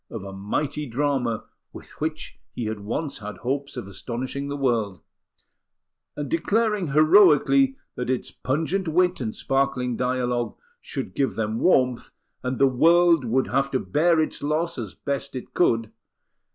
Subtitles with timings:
[0.09, 4.99] of a mighty drama with which he had once had hopes of astonishing the world,
[6.17, 12.09] and declaring heroically that its pungent wit and sparkling dialogue should give them warmth,
[12.41, 15.91] and the world would have to bear its loss as best it could.